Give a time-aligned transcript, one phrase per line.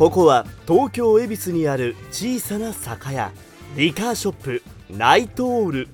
[0.00, 3.32] ここは東京恵比寿にある小さな酒屋
[3.76, 5.88] リカーショップナイトオール。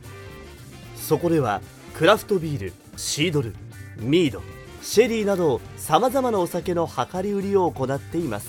[0.94, 1.60] そこでは
[1.92, 3.52] クラフトビールシードル
[3.98, 4.42] ミード
[4.80, 8.48] シェリーなどさまざまなお酒の量り売りを行っています。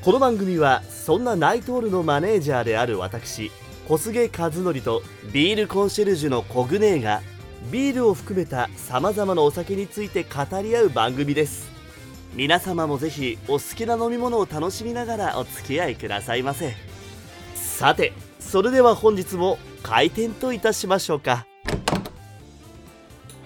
[0.00, 3.50] この番組はそんなナイトオールのマネージャーである私
[3.86, 7.20] 小菅和則とビールコンシェルジュのコグネーが
[7.70, 11.71] ビールを含めたさまざまなお酒について語り合う番組です。
[12.34, 16.74] 皆様もぜひお好きな飲み物を楽しみながらお付き合いくださいませ。
[17.54, 21.46] さてそれでは本日も開店といたしましょうか。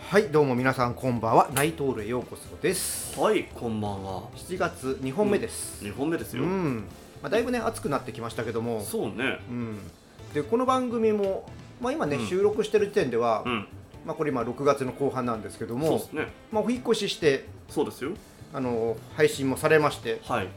[0.09, 1.51] はいどうも皆さんこんばんは。
[1.53, 3.19] ナイトオールへようこそです。
[3.19, 4.23] はいこんばんは。
[4.37, 5.85] 7月2本目です。
[5.85, 6.85] 2本目ですよ、うん、
[7.23, 8.83] まあ、だいぶね暑くなってきましたけども。
[8.83, 9.41] そうね。
[9.51, 9.79] うん、
[10.33, 11.45] でこの番組も、
[11.81, 12.27] まあ、今ね、うん。
[12.29, 13.67] 収録してる時点では、うん。
[14.07, 16.29] まあ、これ今6月の後半なんですけどそうもですね。
[16.53, 18.13] まあ、お引っ越ししてそうですよ
[18.53, 20.49] あの配信もされましてはい。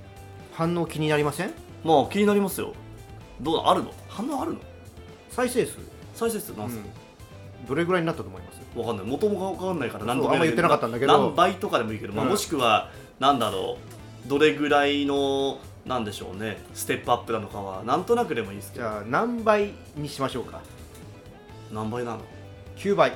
[0.54, 1.54] 反応気になりません？
[1.84, 2.74] まあ気になりますよ。
[3.42, 3.94] どうだあるの？
[4.08, 4.60] 反応あるの？
[5.30, 5.78] 再生数、
[6.14, 6.86] 再生数なんすうん。
[7.68, 8.60] どれぐらいになったと思います？
[8.78, 9.06] わかんない。
[9.06, 11.18] 元もわかんないから何ともあんま言ってなかったんだけど。
[11.18, 12.32] 何倍とかでもいいけど、まあ、うん。
[12.32, 13.78] もしくはなんだろ
[14.26, 14.28] う。
[14.30, 16.58] どれぐらいのなんでしょうね。
[16.74, 18.86] ステップアップなのかはなんとなくでもいいですけど。
[18.86, 20.62] じゃあ何倍にしましょうか？
[21.72, 22.20] 何倍なの
[22.78, 23.14] ？9倍、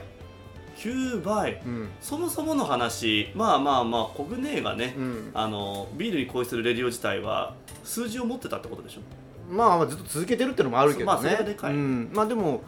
[0.83, 1.61] 9倍。
[1.65, 1.89] うん。
[2.01, 3.31] そもそもの話。
[3.35, 7.53] まあまあまあコグネーがね、うん、あのビールに恋するレディオ自体は
[7.83, 9.01] 数字を持ってたってことでしょ？
[9.49, 11.05] まあずっと続けてるってのもあるけどね。
[11.05, 11.73] まあそれがでかい。
[11.73, 12.63] うん、まあでも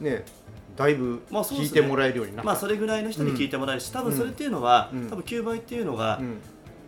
[0.00, 0.24] ね
[0.76, 5.10] だいぶ聞いてもらえるようになった、まあそれぐらいの人に聞いてもらえるし、多分それっていうのは、うん。
[5.10, 6.38] 多分9倍っていうのが、うん、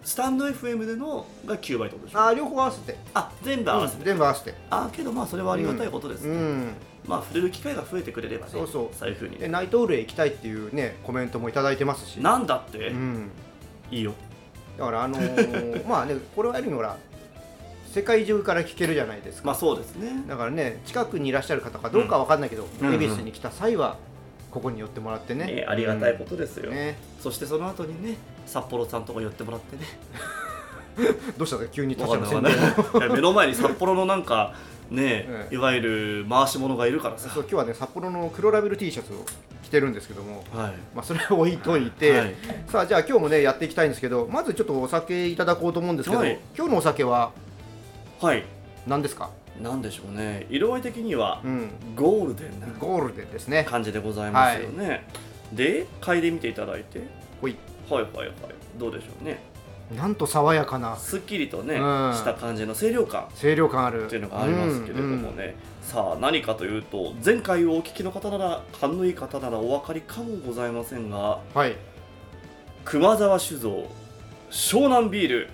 [0.02, 2.20] スタンド FM でのが9倍ってことでしょ？
[2.20, 2.96] あー両方合わせて。
[3.12, 4.06] あ全部合わせて、うん。
[4.06, 6.74] 全部合わせてあけどまあそれはありがたいことです、うん
[7.06, 8.96] まあ触れる機会が増えてくれればねそうそう。
[8.96, 9.36] そういうふうに。
[9.36, 12.16] でナイトオールへ行きたいっていうねコメントもいただいてますし。
[12.16, 13.30] なんだって、うん、
[13.90, 14.14] いいよ。
[14.78, 16.96] だからあのー まあねこれはやるにほら
[17.92, 20.24] 世界中から聞けるじゃないですか、まあそうですね。
[20.26, 23.98] だからね近くにいらっしゃる方かどうかわかんないけど、うん恵比寿に来た際は
[24.50, 25.46] ここに寄ってもらってね。
[25.46, 26.96] ねありがたいことですよ、ね。
[27.20, 29.82] そしてその後にね札幌さんとか寄ってもらってね。
[31.36, 31.56] どうした？
[31.56, 33.08] んですか急にわ他社かんないの宣伝をわかんない。
[33.08, 34.54] いや目の前に札幌のなんか
[34.92, 35.80] ね、ええいわゆ
[36.22, 37.30] る回し者がいるからさ。
[37.30, 39.24] そう今日はね札幌の黒ラベル T シャツを
[39.62, 40.72] 着てるんですけども、はい。
[40.94, 42.34] まあ、それは置いといて、はい。
[42.68, 46.38] さあじゃあ今日もねやっていきたいんですけどまずちょっとお酒いただこうと思うんですけど、はい。
[46.56, 47.32] 今日のお酒は
[48.20, 48.44] はい。
[48.86, 49.30] 何ですか、
[49.60, 50.46] なんでしょうね。
[50.50, 53.64] 色合い的にはうん、ゴールデンなゴールデンですね。
[53.64, 55.06] 感じでございますよね、
[55.52, 57.00] で嗅いでみていただいて。
[57.40, 57.56] ほい。
[57.88, 58.30] はいはいはい。
[58.78, 59.40] どうでしょうね
[59.96, 60.96] なんと爽やかな。
[60.96, 62.12] すっきりとね、うん。
[62.14, 63.28] した感じの清涼感。
[63.38, 64.06] 清涼感ある。
[64.06, 71.76] っていうのがありますけれどもね、さあ何かというと前回をお聞きの方なら勘のいい方ならお分かりかもございませんがはい。
[72.84, 73.86] 熊沢酒造
[74.50, 75.48] 湘南ビール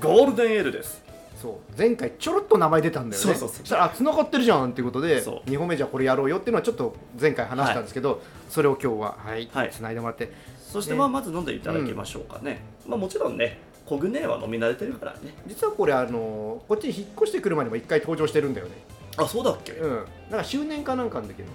[0.00, 1.02] ゴールデンエールです。
[1.40, 1.78] そう。
[1.78, 3.28] 前回ちょろっと名前出たんだよね。
[3.28, 3.66] そうそうそう。
[3.66, 5.50] したらあ繋がってるじゃんっていうことでそう。
[5.50, 9.70] 2本目じゃあこれやろうよっていうのはちょっと前回話したんですけど、それを今日ははい、はい。
[9.70, 10.32] 繋いでもらって
[10.74, 10.98] そしてね。
[10.98, 15.34] まあまず飲んでいただきましょうかね、まあもちろんねコグネーは飲み慣れてるからね。
[15.46, 18.72] 実はこれあのこっちに引っ越してくる前にも一回登場してるんだよね。
[19.16, 20.04] あそうだっけ、うん。
[20.30, 21.46] なんか周年かなんかの時の。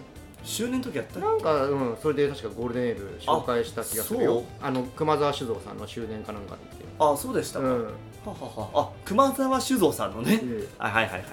[0.41, 4.43] 周年の時やったなんかうんそれで確かゴールデンエール紹介した気がするよ。
[4.61, 7.83] あの熊沢酒造さんの周年かなんかの時あそうでしたか、うん。
[7.83, 7.89] は
[8.25, 8.69] はは。
[8.73, 11.29] あ熊沢酒造さんのね、うんはいはいはいはいはいはいはい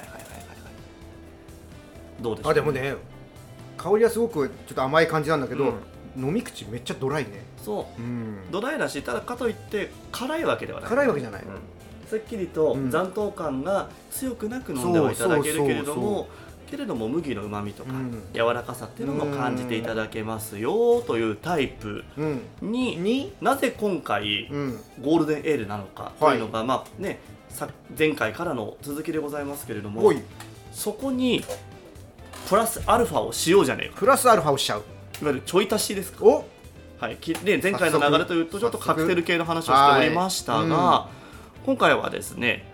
[2.20, 2.96] どうでしょうあでもね
[3.76, 5.74] 香りはすごくちょっと甘い感じなんだけど、うん。
[6.18, 8.00] 飲み口めっちゃドライねそう。
[8.00, 8.38] うん。
[8.52, 12.08] ドライだしただかといって辛いわけではない辛いわけじゃない、うん。
[12.08, 12.90] すっきりとうん。
[12.90, 16.28] 残糖感が強くなく飲んではいただけるけれども
[16.70, 18.22] けれども麦のうまみとか、うん。
[18.32, 22.40] 柔らかさっていうのも感じていただけますよというタイプうん。
[22.62, 23.32] にに？
[23.40, 24.80] なぜ今回うん。
[25.00, 30.12] ゴールデンエールなのかというのが、まあねさ前回からの続きでございますけれども
[30.72, 31.42] そこに
[32.48, 33.96] プラスアルファをしようじゃねえか。
[33.98, 34.84] プラスアルファをしちゃう。
[35.22, 36.24] いわゆるちょい足しですか。
[36.24, 36.44] お
[36.98, 41.08] はい、きで前回の流れというとちょっとカクテル系の話をしておりましたが、は
[41.66, 42.72] 今回はですね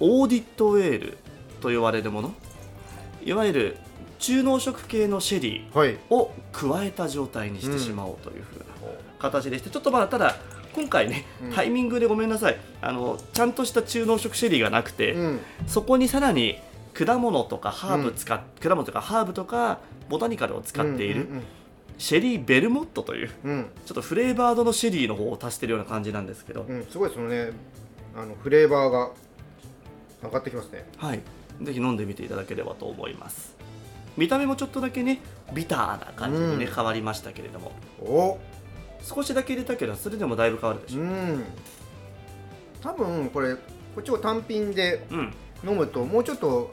[0.00, 1.18] オーディットエール
[1.60, 2.34] と言われるもの
[3.24, 3.76] いわゆる
[4.18, 5.90] 中濃色系のシェリはい。
[5.90, 8.64] ーを加えた状態にしてしまおうというふうな
[9.18, 10.36] 形でして、ちょっとまだただ
[10.74, 11.52] 今回ね、うん。
[11.52, 12.56] タイミングでごめんなさい。
[12.80, 15.40] あのちゃんとした中濃色シェリーがなくて、うん。
[15.66, 16.58] そこにさらに
[16.94, 21.42] 果物とかハーブ使っ、果物とかハーブとかボタニカルを使っている、うん
[21.98, 23.50] シェリーベルモットといううん。
[23.50, 27.50] うんちょっとフレーバードのシェリーの方を足してるような感じなんですけど、うん、すごいそのね。
[28.16, 29.10] あのフレーバーが
[30.24, 30.84] 上がってきますね。
[30.96, 31.20] はい、
[31.62, 33.56] ぜひ飲んでみていただければと思います。
[34.16, 35.20] 見た目もちょっとだけね
[35.54, 36.74] ビターな感じにね、うん。
[36.74, 37.72] 変わりましたけれども。
[38.00, 38.38] お。
[39.02, 41.44] 少しだけ入れたけどそれでもだいぶ変わるでしょ、うん。
[42.82, 43.60] 多分これこ
[43.96, 45.34] こっちを単品でうん。
[45.64, 46.72] 飲むともうちょっと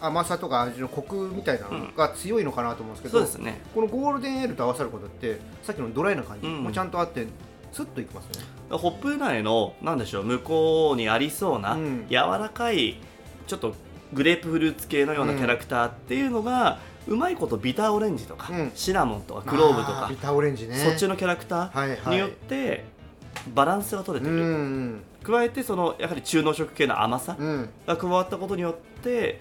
[0.00, 3.60] 甘さとか味のコクみたいなのが強いのかなと思うんですけど、そうですね。
[3.74, 6.64] このゴールデンエールと合わさることってさっきのドライな感じうん。
[6.64, 7.26] もちゃんとあって
[7.72, 12.06] スッといきますね、ホップ内のなんでしょう向こうにありそうな、うん。
[12.08, 12.96] 柔らかい
[13.46, 13.74] ちょっと
[14.12, 18.72] グレープフルーツ系のようなキャラクターっていうのが、うまいことビターオレンジとか、うん。
[18.74, 20.76] シナモンとかクローブとかあビターオレンジね。
[20.76, 21.98] そっちのキャラクタはいはい。
[21.98, 22.86] ーによって
[23.54, 25.02] バランスが取れてうる、ん。
[25.22, 27.68] 加えてそのやはり中濃色系の甘さうん。
[27.86, 29.40] が加わったことによって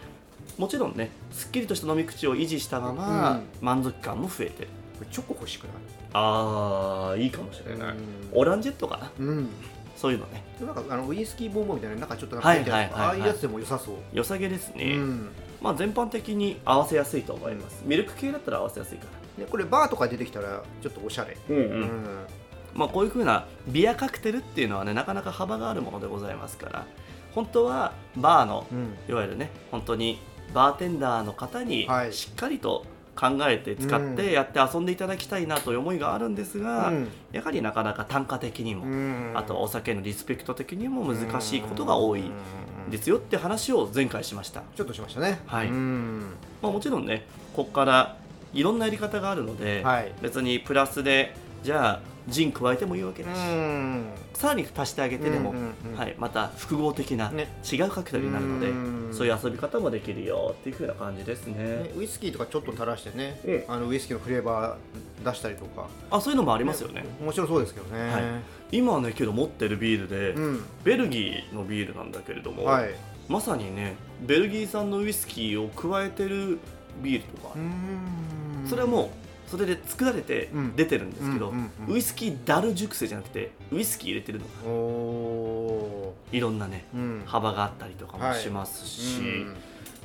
[0.58, 3.44] もちろんねすっきりとした飲み口を維持したまま、うん。
[3.62, 4.70] 満足感も増えてる。
[4.98, 5.74] これチョコ欲しくない？
[6.14, 7.98] あーいいかもしれない、うん。
[8.32, 9.12] オランジェットかな？
[9.20, 9.50] うん。
[9.96, 10.44] そういうのね。
[10.60, 13.02] なんかあのウイスキーボンボンみたいななんかちょっとなんかてあるはいはいはい。
[13.08, 15.30] ああいうやつでも良さそう、良さげですね、うん。
[15.62, 19.06] まあ全般的に合わせやすいと思います、ミルク系だったら合わせやすいか
[19.38, 21.58] ね、これバーとか出てきたらちょっとおしゃれ、らうん。
[21.58, 22.26] うん。
[22.74, 26.86] まあこういう風なビアカクテルっていうのはねなかなか幅があるものでございますから
[27.34, 28.96] 本当はバーのうん。
[29.10, 30.20] いわゆるね本当に
[30.54, 32.14] バーテンダーの方にはい。
[32.14, 32.86] しっかりと
[33.16, 37.08] 考えて使ってやって遊んでいただきたいなという思いがあるんですが、うん。
[37.32, 39.32] やはりなかなか単価的にも、うん。
[39.36, 45.40] あとはお酒のリスペクト的にも難しいことが多いうんですよって話を前回しました、ちょっとしましたね。
[45.48, 45.68] はい。
[45.68, 46.34] うん。
[46.62, 48.18] まあ、もちろんねここから
[48.54, 50.12] いろんなやり方があるので、はい。
[50.22, 54.06] 別にプラスでじゃあジン加えてもいいわけだし、うん。
[54.34, 55.54] さらに足してあげてでも、
[55.96, 57.48] はい、また複合的な、ね。
[57.72, 59.14] 違うカクテルになるのでうん。
[59.14, 61.54] そういう遊び方もできるよっていう風な感じですね。
[61.54, 65.88] ねウイスキーとかちょっと垂らしてね、えあのウイスキーのフレーバー出したりとか。
[66.12, 67.06] あそういうのもありますよね。
[67.22, 68.24] 面白そうですけどね、はい。
[68.72, 70.66] 今ねけど持ってるビールで、うん。
[70.84, 72.90] ベルギーのビールなんだけれども、はい。
[73.30, 76.60] まさにねベルギー産のウイスキーを加えてる
[77.02, 78.68] ビールとか、うん。
[78.68, 80.76] それはもうそれで作られてうん。
[80.76, 81.96] 出てるんですけど、うんうんうん。
[81.96, 86.14] ウイスキーダル熟成じゃなくてウイスキー入れてるの。
[86.32, 87.24] いろんなねーうん。
[87.26, 89.22] 幅があったりとかもしますし、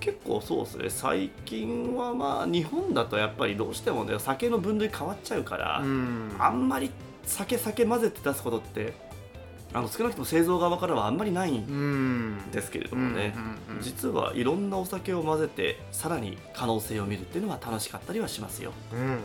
[0.00, 0.91] 結構そうですね。
[0.91, 6.33] 最近はまあ日本だとやっぱりどうしてもね酒の分類変わっちゃうから、うん。
[6.38, 6.91] あんまり
[7.25, 8.95] 酒酒混ぜて出すことって
[9.75, 18.73] あの少なくとも製造側からはあんまりないんうんですけれどもね、うんうんうん実はいろんなお酒を混ぜてさらに可能性を見るっていうのは楽しかったりはしますよ。
[18.93, 19.17] うん。
[19.17, 19.19] っ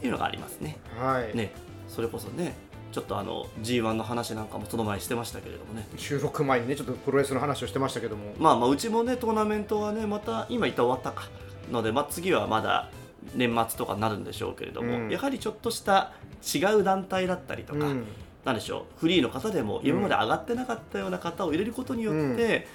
[0.00, 0.78] ていうのがありますね。
[0.98, 1.52] はい、ね。
[1.88, 2.56] それこそね
[2.90, 5.86] ちょっとあの G1 の話なんかもその前してましたけれどもね。
[5.98, 8.32] 収録前にねちょっとプロレスの話をしてましたけども。
[8.38, 11.28] まあまあうちもねトーナメントはねまた今言ったら終わったか。
[11.70, 12.88] ので、まあ、次はまだ
[13.34, 15.10] 年末とかになるんでしょうけれども、うん。
[15.10, 16.12] やはりちょっとした
[16.54, 18.06] 違う団体だったりとか、うん
[18.44, 22.66] なんでしょうフリーの方でも今まで上がってなかったような方を入れることによって、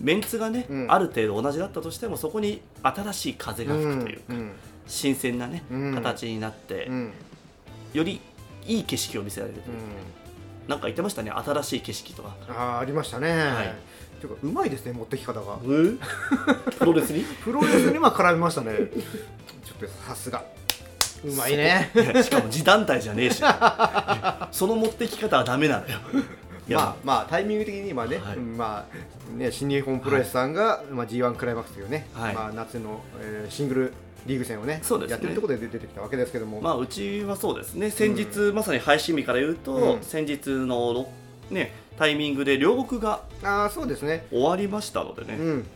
[0.00, 0.92] メンツがね、うん。
[0.92, 4.52] ある程度同じだったとしてもそこに新しい風が吹くというか、うん。
[4.86, 5.94] 新鮮なね、うん。
[5.94, 7.12] 形になって、うん。
[7.92, 8.20] より
[8.66, 9.76] いい景色を見せられるという、
[10.68, 12.36] なんか言ってましたね新しい景色とか。
[12.48, 13.74] あーありましたね、はい。
[14.20, 15.58] ていうかうまいですね持ってき方が。
[16.78, 17.24] プロレスに？
[17.42, 18.76] プロレスには絡みましたね。
[19.64, 20.44] ちょっとさすが
[21.24, 21.90] うまいね。
[22.22, 23.42] しかも自団体じゃねえし。
[24.52, 25.98] その持ってき方はダメなのよ。
[26.68, 28.36] まあまあタイミング的に今ね、はい。
[28.36, 32.34] うんまあね新日本プロレスさんが、まあ G1 クライマックスというね、はい。
[32.34, 33.92] まあ夏の、えーシングル
[34.26, 34.82] リーグ戦をねね。
[35.08, 37.90] やってるところで出てきたわけですけども、まあうちはそうですね。
[37.90, 40.02] 先日、まさに配信日から言うと、うん。
[40.02, 41.08] 先日のろ
[41.50, 45.66] ねタイミングで両国がああそうですね、終わりましたのでね、うん、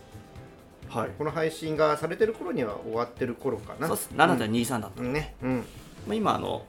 [0.88, 1.10] はい。
[1.16, 3.86] この配信がされてる頃には終わってる頃かな。
[3.88, 4.10] そうです。
[4.14, 5.12] 7.23だった、うん。
[5.12, 5.34] ね。
[5.42, 5.56] うん。
[6.06, 6.64] まあ、今あの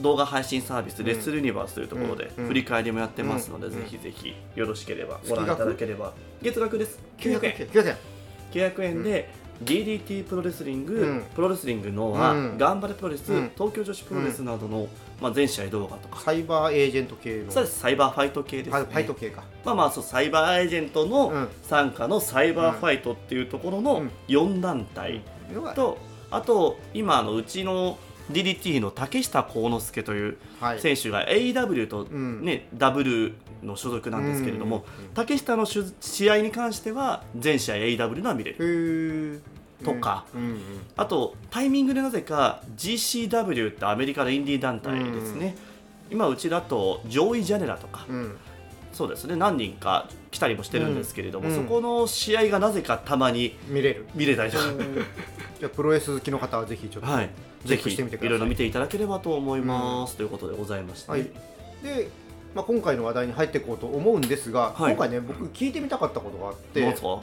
[0.00, 2.46] 動画配信サービスレッスルユニバースというところでうん。
[2.46, 6.12] 振り返りもやってますので、うんぜひぜひよろしければご覧いただければ。
[6.42, 6.98] 月額です。
[7.18, 7.68] 900円。
[7.68, 7.96] 900円。
[8.52, 9.02] 900円。
[9.02, 9.30] で、
[9.64, 11.22] DDT プロレスリング、うん。
[11.34, 12.58] プロレスリングノア、うん。
[12.58, 13.50] ガンバレプロレス、うん。
[13.54, 14.88] 東京女子プロレスなどの、
[15.20, 17.50] まあ、全試合動画とか、サイバーエージェント系の。
[17.52, 17.78] そうです。
[17.78, 18.84] サイバーファイト系ですね。
[18.84, 19.44] ファイト系か。
[19.64, 24.10] まあまあそうサイバーエージェントうのん傘下のサイバーファイトっていうところのうん。
[24.28, 25.22] 4団体。
[25.74, 25.98] と、
[26.30, 27.98] あと今あのうちの
[28.32, 30.80] DDT の竹下幸之助というはい。
[30.80, 32.44] 選手が AEW と、うん。
[32.44, 34.82] ねダブルの所属なんですけれども、うん
[35.14, 39.40] 竹下のし試合に関しては全試合 AEW のは見れる
[39.82, 40.58] とかうんうん
[40.96, 45.56] あとタイミングでなぜか GCW ってアメリカのインディー団体ですね、
[46.10, 48.36] 今うちだとジョーイ・ジャネラとか、うん。
[48.92, 49.34] そうですね。
[49.34, 54.06] 何人か来たりもしてるんですけれども、うんそこの試合がなぜかたまに見れる。
[54.14, 54.64] 見れたりとか、
[55.58, 57.08] じゃあプロレス好きの方はぜひちょっと
[57.68, 58.28] ぜひしてみてください。
[58.28, 61.24] いろいろ見ていただければと思います、ということでございまして、はい、
[61.82, 62.08] で、
[62.54, 64.92] まあ、今回の話題に入っていこうと思うんですが、はい。
[64.92, 67.20] 今回ね僕聞いてみたかったことがあってどうですか？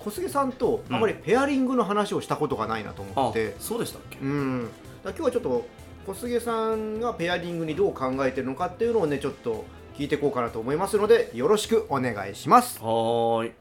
[0.00, 4.68] 小菅さんとあまりペアリングの話をしたことがないなと思あって、そうでしたっけ、うん、
[5.04, 5.66] だ今日はちょっと
[6.06, 9.64] 小菅さんがペアリングにどう考えてるのかっていうのをねちょっと
[9.96, 12.78] 聞いていこうかなと思いますのでよろしくお願いします。
[12.78, 13.52] はーい。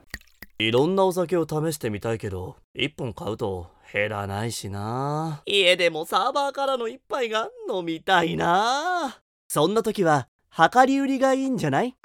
[0.59, 5.41] いろんなお酒を試してみたいけど1本買うと減らないしな。
[5.45, 9.19] 家でもサーバーからの一杯が飲みたいな。
[9.47, 10.27] そんな時は
[10.57, 11.95] 量り売りがいいんじゃない？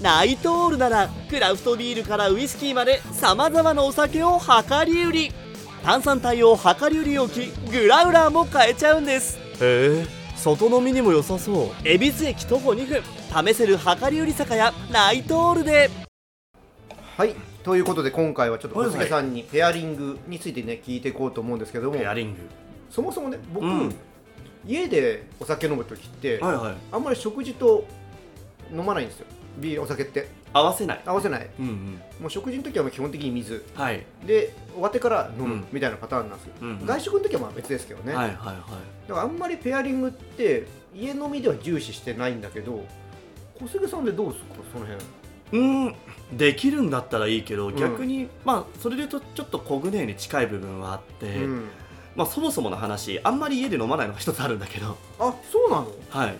[0.00, 5.32] ナイトオールならクラフトビールからウイスキーまで様々なお酒を量り売り。
[5.82, 9.38] 炭酸帯用量り売り置きグラウラーも買えちゃうんです。
[9.60, 10.06] へえ。
[10.36, 11.88] 外飲みにも良さそう。
[11.88, 13.02] 恵比寿駅徒歩2分。
[13.50, 15.90] 試せる量り売り酒屋ナイトオールで。
[17.16, 17.34] はい。
[17.64, 22.08] ということで今回はちょっと小菅さんにペアリングについてね聞いていこうと思うんですけども。
[22.08, 22.38] アリング。
[22.88, 23.94] そもそもね僕、うん。
[24.64, 26.74] 家でお酒飲む時って、はいはい。
[26.92, 27.84] あんまり食事と
[28.72, 29.26] 飲まないんですよ
[29.60, 30.28] ビールお酒って。
[30.52, 31.02] 合わせない。
[31.04, 31.50] 合わせない。
[31.58, 32.02] うんうん。
[32.20, 33.64] もう食事の時はもう基本的に水。
[33.74, 34.04] はい。
[34.26, 35.64] で終わってから飲むうん。
[35.72, 36.86] みたいなパターンなんですよ、うんうん。
[36.86, 38.56] 外食の時はまあ別ですけどね、はいはいはい。
[39.08, 42.84] だからあんまりペアリングって家飲みでは重視してないんだけど
[43.60, 44.54] 小菅さんでどうですか？
[44.72, 45.04] その辺。
[45.50, 45.94] うん
[46.36, 47.76] できるんだったらいいけど、ん。
[47.76, 51.68] 逆にまあそれで言うとちょっとコグネに近い部分はあって、うん、
[52.14, 54.96] まあそもそもの話あんまり家で飲まないのが一つあるんだけど。
[55.18, 56.38] あそうなの、はい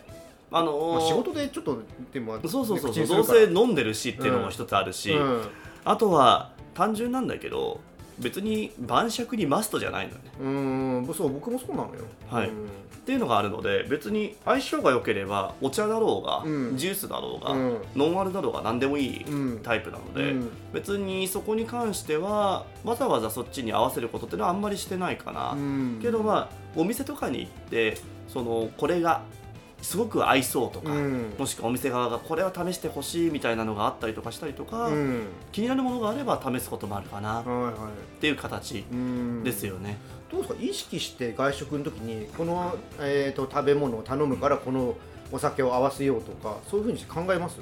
[0.50, 5.42] あのーまあ、仕事でちょっとでもそうそうそう口そうどうせ飲んでるしっていうのも一つあるし、うん。
[5.84, 7.80] あとは単純なんだけど
[8.18, 10.30] 別に晩酌にマストじゃないのよね。
[10.40, 12.00] うーんそう僕もそうなのよ。
[12.30, 12.48] はい。
[12.48, 12.64] うん。
[12.64, 16.76] っていうのがあるので別に相性が良ければお茶だろうが、うん。
[16.76, 17.78] ジュースだろうが、うん。
[17.94, 19.60] ノンアルだろうが何でもいいうん。
[19.62, 20.50] タイプなので、うん。
[20.72, 25.98] 別にそこに関してはわざわざそっちに合わせることっていうのはあんまりしてないかな、うん。
[26.02, 29.22] けどまあお店とかに行ってそのこれが
[29.80, 31.34] すごく合いそうとか、うん。
[31.38, 35.22] もしくはお店側がこれは試してほしいみたいなのがあったりとかしたりとか、うん。
[35.52, 38.20] 気になるものがあれば試すこともあるかなっはいはい。
[38.20, 39.44] ていう形うん。
[39.44, 39.98] ですよね。
[40.30, 40.60] どうですか？
[40.60, 44.96] 意識して外食の時にこの、えー、と食べ物を頼むからこの
[45.30, 47.56] お酒を合わせようとかそういうふうに考えます？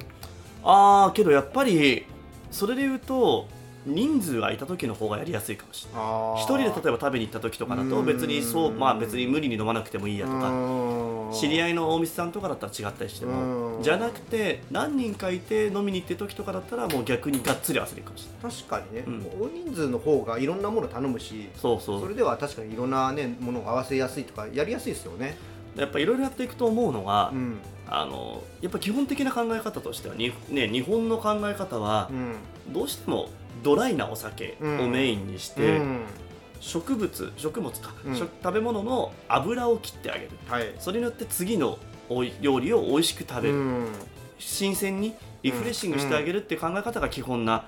[0.64, 2.06] あーけどやっぱり
[2.50, 3.46] それで言うと
[3.86, 6.02] 人数がいた時の方がやりやすいかもしれない。
[6.02, 8.06] あ一人で例えば食べに行った時とかだとうん。
[8.06, 13.82] 別にそうまあ別に無理に飲まなくてもいいやとか知りい合いのお店さんとかだったら違ったりしてもうん。
[13.82, 18.56] じゃなくて何人かいて飲みに行ってる時とかだったらもう逆にがっつり合わせるかもしれない。
[18.56, 19.26] 確かにね、うん。
[19.40, 25.36] 大人数の方がいろんなもの頼むしそうそそうれでは確かにいろんな、ね、ものを合わせやすいとかやりやすいですよね。
[25.76, 27.58] やっぱいろいろやっていくと思うのが、うん。
[27.88, 32.14] あのやっぱ基本的な考え方としてはに、ね、日本の考え方はう
[32.70, 32.74] ん。
[32.74, 33.28] どうしても
[33.62, 36.00] ドライなお酒をメインにして、うん。
[36.60, 38.16] 植物食物か、うん。
[38.16, 40.30] 食食べ物の油を切ってあげる。
[40.48, 40.74] はい。
[40.78, 43.88] それによって次のおい料理を美味しく食べる、うん。
[44.38, 47.66] 新鮮にリフレッシングしてあげるっていう考え方が基本な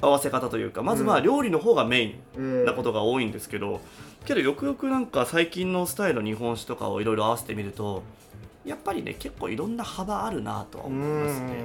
[0.00, 3.80] 合わせ方というかまずまあ料理の方がメインなことが多いんですけど、
[4.24, 8.02] けどよくよくなんか最近のスタイルの日本酒とかをいろいろ合わせてみると
[8.64, 11.64] やっぱりね結構いろんな幅あるなとはう思いますね。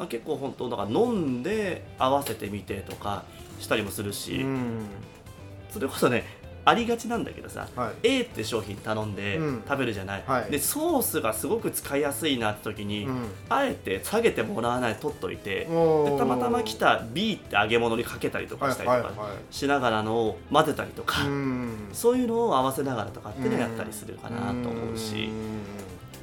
[0.00, 3.24] あ結構本当だから飲んで合わせてみてとか
[3.60, 4.86] したりもするし、うん。
[5.70, 8.18] それこそねありがちなんだけどさはい。
[8.18, 9.62] A って商品頼んでうん。
[9.66, 10.50] 食べるじゃない、はい。
[10.50, 13.26] でソースがすごく使いやすいなって時に、うん。
[13.48, 21.88] あえて下げてもらわないで取っといて、でたまたま来た B って揚げ物にかけたりとかしたりとかしながらのを混ぜたりとか、うん。
[21.94, 25.30] そういうのを合わせながらとかっていうのをやったりするかなと思うし。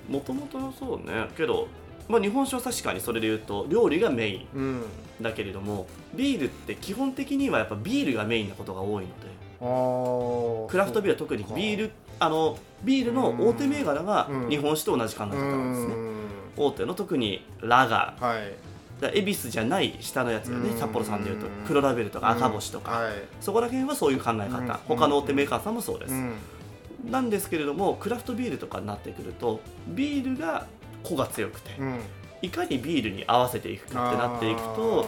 [0.07, 1.27] もともとそうね。
[1.35, 1.67] けど、
[2.07, 4.75] まあ、日本酒は確かにそれで言うと料理がメイうんうん。
[4.79, 4.83] ン
[5.21, 14.49] だけれどもビールって基本的にはやっぱビールがメインなことが多いのでクラフトビールは特にビールあのビールの大手銘柄がうん。
[14.49, 15.93] 日本酒と同じ考え方なんですね。
[15.95, 16.15] うん。
[16.57, 18.27] 大手の特にラガー。
[18.27, 18.53] はい。
[19.01, 20.77] だ恵比寿じゃない下のやつよねうん。
[20.77, 23.13] 札幌さんでいうと黒ラベルとか赤星とか、はい。
[23.41, 24.49] そこら辺はそういう考えうん。
[24.51, 26.33] 方、他の大手メーカーさんもそうです、うん。
[27.09, 30.67] なんですけれどもクラフトビールとかになってくるとビールが
[31.05, 31.99] 個が強くて、うん。
[32.41, 35.05] いかにビールに合わせていくかってなっていくと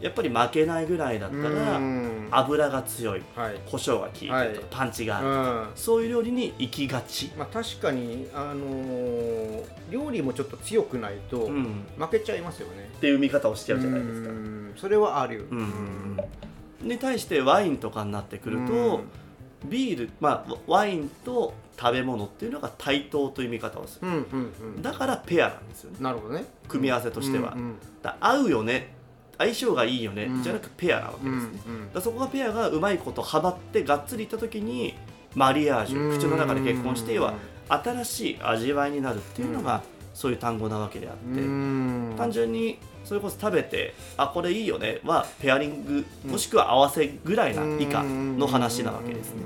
[0.00, 2.28] やっぱり負けないぐらいだったらうん。
[2.30, 3.54] 油が強いはい。
[3.64, 4.60] 胡椒が効いてるとか、はい。
[4.70, 5.66] パンチがある、うん。
[5.74, 12.90] そういう料理に行きがち、まあ確かにあのー料理もちょっと強くないとうん、負けちゃいますよね。
[12.96, 14.28] っていう見方をしちゃうじゃないですか。
[14.30, 14.74] うん。
[14.76, 16.16] それはあるようん
[16.82, 19.00] に対してワインとかになってくると、
[19.68, 24.08] ビール、まあ、ワインと食べ物っていうのが対等という見方をする。
[24.08, 24.82] うんうんうん。
[24.82, 25.98] だからペアなんですよね。
[26.00, 26.44] なるほどね。
[26.68, 28.94] 組み合わせとしては、うんうんだ合うよね。
[29.38, 30.42] 相性がいいよね、うん。
[30.42, 34.94] じゃなくペアなわけうんですね、だからそこがペアがうまいことはまってがっつりいった時に
[35.34, 37.34] マリアージュ口の中で結婚して要は
[37.68, 39.82] 新しい味わいになるっていうのが、
[40.14, 42.14] そういう単語なわけであって、うん。
[42.16, 49.42] 単純にそれこそ食べてあこれいいよねはペアリングもしくは合わせぐらいな以下の話なわけですね。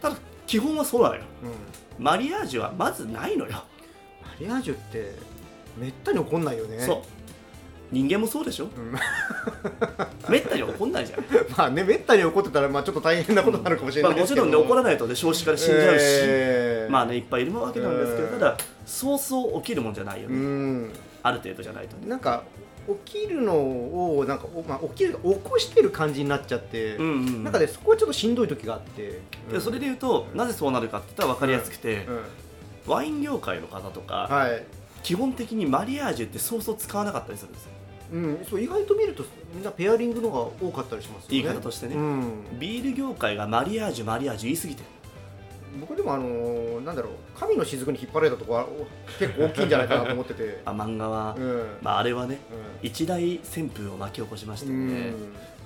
[0.00, 0.16] ただ
[0.46, 1.22] 基本はそうなのよ。
[1.42, 1.48] うん。
[1.50, 1.56] うん
[1.98, 3.64] マリアージュはまずないのよ。
[4.22, 5.12] マリアージュって
[5.76, 6.78] めったに起こんないよね。
[6.78, 6.98] そう。
[7.90, 8.66] 人間もそうでしょ？
[8.66, 8.94] うん。
[10.30, 11.24] めったに起こんないじゃん、
[11.58, 14.46] まあねめったに起こってたらまあちょっと大変なことになるかもしれまあ、ないですけど。
[14.46, 16.92] もちろんね怒らないとね少子から死んじゃうし、えー。
[16.92, 18.56] まあねいっぱいいるわけなんですけどうんただ
[18.86, 20.90] そうそう起きるもんじゃないようね、ん。
[21.24, 22.06] ある程度じゃないとね。
[22.08, 22.44] なんか
[23.04, 27.52] 起きるのをなんか、おまあ、起きる起こしてる感じになっちゃって、うんうんなん。
[27.52, 29.20] かねそこはちょっとしんどい時があって、
[29.52, 32.20] でそれで言うと、なぜそうなるかって言ったら分かりやすくて、うん。
[32.92, 34.64] ワイン業界の方とか、はい、
[35.02, 37.70] 基本的にマリアージュってそうそう使わなかったりするんですよ。
[38.10, 39.22] うん、そう意外と見ると
[39.54, 41.42] みんなペアリングの方が多かったりしますよね。
[41.42, 44.86] 言い方としてね、うん、ビール業界がマリアージュマリアージュ言い過ぎてる
[45.80, 48.86] 僕でもあのーなんだろう神の雫に引っ張られたとこはお
[49.18, 50.60] 結構大きいんじゃないかなと思ってて。
[50.66, 51.66] あ漫画は、うん。
[51.82, 52.38] まあ、あれはね
[52.82, 55.12] う一大旋風を巻き起こしましたんよね、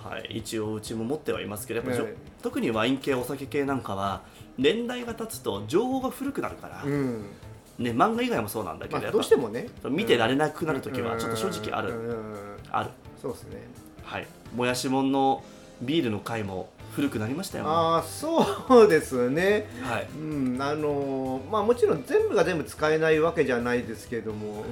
[0.02, 4.22] はい、一応うちも持ってはいますけどやっぱ、はい特にワイン系お酒系なんかは
[4.58, 7.24] 年代が経つと情報が古くなるから、うん。
[7.78, 9.68] ね、漫画以外もそうなんだけど、まあ、どうしてもね。
[9.88, 12.56] 見てられなくなる時はちょっと正直ある、うん。
[12.70, 12.90] ある。
[13.20, 13.62] そうですね。
[14.02, 14.26] はい。
[14.54, 15.42] もやしもんの
[15.80, 17.64] ビールの回も古くなりましたよ。
[17.66, 18.44] ああそ
[18.84, 19.66] うですね。
[19.82, 20.08] はい。
[20.14, 24.64] うんあのーまあもちろん全部が全部使えないわけじゃないですけども。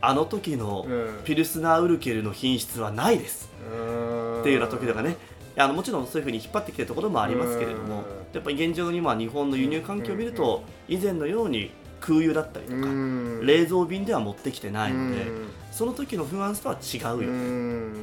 [0.00, 3.50] あの時のうん、うんピルスナーウルケルの品質はないです。
[3.72, 4.40] うん。
[4.40, 5.16] っていうような時とかね。
[5.56, 8.02] あのもちろんそういうふうに引っ張ってきてるところもありますけれどもうん。
[8.32, 13.40] やっぱり現状に今日本の輸入環境を見ると以前のように空輸だったりとかうん。
[13.44, 15.48] 冷蔵便では持ってきてないのでうん。
[15.72, 17.94] その時の不安さは違うよっうん。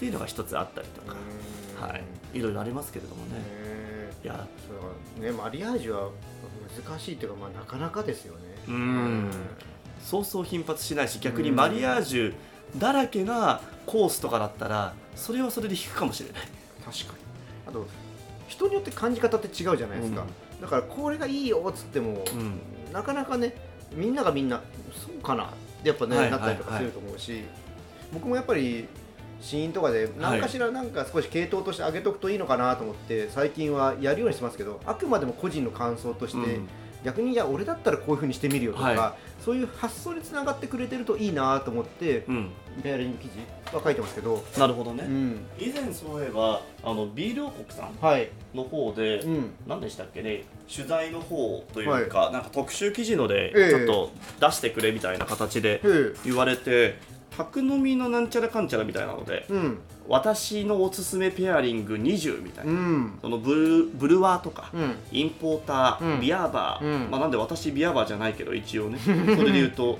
[0.00, 1.14] ていうのが一つあったりとか。
[1.80, 1.88] うん。
[1.88, 2.02] はい
[2.36, 3.32] いろいろありますけれどもね。
[3.34, 3.40] ね
[4.24, 4.46] いや。
[4.68, 6.10] そうねマリアージュは
[6.86, 8.40] 難しいっていうかまあなかなかですよね。
[8.68, 9.30] うん。
[10.02, 12.34] そうそう頻発しないし逆にマリアージュ
[12.76, 16.42] だらけなコースとかだったらそれはそれで引くかもしれない。
[16.84, 17.18] 確かに。
[17.66, 17.86] あと
[18.48, 20.24] 人によって感じ方って違うじゃないですか、
[20.60, 22.60] だからこれがいいよっつっても、うん。
[22.92, 23.54] なかなかね
[23.92, 24.62] みんながみんな
[24.94, 25.48] そうかなっ
[25.82, 26.30] てやっぱね、はい。
[26.30, 27.42] なったりとかすると思うし、
[28.12, 28.86] 僕もやっぱり
[29.40, 36.68] 試飲とかで何かしらなんか少し系統として上げとくといいのかなと思って最近はやるようにしてますけどあくまでも個人の感想として、うん。
[37.04, 42.50] 逆にいや俺だったらこういうふうにしてみるよとか、はそういう発想につながってくれてるといいなと思って、うん。
[42.82, 45.04] ペアリング記事は書いてますけど、なるほどね。
[45.04, 53.70] うん、以前そういえばあのビール王国さんはい、の方で、うん、何でしたっけね取材の方というか、なんか特集記事のでええ。
[53.70, 55.80] ちょっと出してくれみたいな形で
[56.24, 56.98] 言われて
[57.36, 66.20] 宅飲みのなんちゃらかんちゃらみたいなのでうん、私のおすすめペアリング20みたいうな、ん、そのブルブルワーとか、うん、インポーター、うん。
[66.20, 67.10] ビアバー、うん。
[67.10, 69.98] まあ、なんで私ビアバーじゃないけど一応ね それで言うと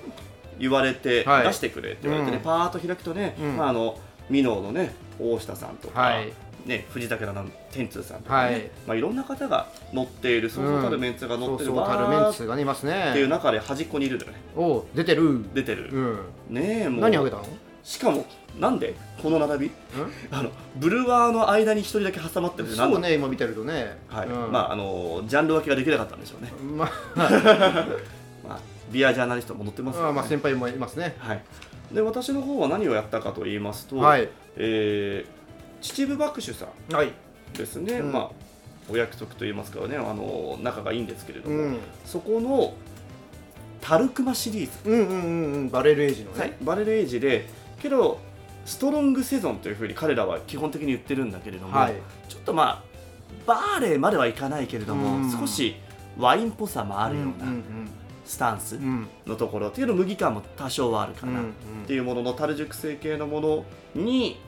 [0.58, 1.46] 言われて、はい。
[1.46, 2.42] 出してくれって言われてね、うん。
[2.42, 3.56] パーッと開くとね、うん。
[3.56, 3.98] まあ、あの
[4.30, 6.32] ミノーのね大下さんとか、はい
[6.66, 8.60] ね、藤武の天通さんとかね、はい。
[8.60, 13.10] いまあ、いろんな方が乗っているそうそうたるメンツが乗ってるそうそうたるメンツがねいますね。
[13.10, 14.38] っていう中で端っこにいるのよね。
[14.56, 15.44] おう出てる。
[15.54, 16.54] 出てる、うん。
[16.54, 17.00] ねえもう。
[17.02, 17.44] 何あげたの？
[17.84, 18.26] しかも
[18.58, 19.70] なんでこの並び？
[20.32, 23.98] あのブルワーの間に一人だけ挟まってるそうね今見てるとね。
[24.08, 24.28] はい。
[24.28, 24.50] うん。
[24.50, 31.14] まああのジャンル分けができなかったんでしょうね、ま まあ、ビアジャーナリストも乗ってますからあねまあ先輩もいますね。
[31.18, 31.42] はい、
[31.92, 34.28] で私の方は何をやったかと言いますと、はい。
[34.56, 35.36] えー
[35.94, 37.12] 秩父幕首さんはい。
[37.56, 38.12] ですね、うん。
[38.12, 38.30] まあ
[38.88, 41.78] お約束と言いますからねあの仲がいいんですけれども、うん。
[42.04, 42.74] そこの
[43.80, 46.50] タルクマシリーズ、うんうんうんうんバレルエイジのはい。
[46.50, 47.48] ね、バレルエイジで
[47.80, 48.18] けど
[48.64, 51.94] ストロングセゾンというふうに彼らは基本的に言ってるんだけれども、はい。
[52.28, 52.82] ちょっとまあ
[53.46, 55.30] バーレーまではいかないけれども、うん。
[55.30, 55.76] 少し
[56.18, 57.46] ワインっぽさもあるよううんな
[58.24, 58.78] スタンス
[59.26, 59.68] のところ。
[59.68, 61.52] っていうの麦感も多少はあるかな、うんっ
[61.86, 64.40] ていうものの樽熟成系のものに